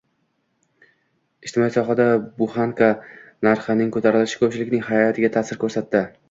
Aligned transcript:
Ijtimoiy 1.49 1.73
sohada 1.75 2.07
"buhanka" 2.39 2.87
narxining 3.49 3.93
ko'tarilishi 3.99 4.41
ko'pchilikning 4.41 4.83
hayotiga 4.89 5.33
ta'sir 5.39 5.63
ko'rsatdi 5.67 6.05